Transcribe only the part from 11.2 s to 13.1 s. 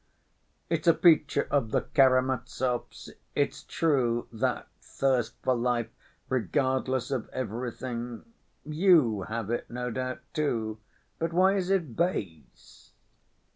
why is it base?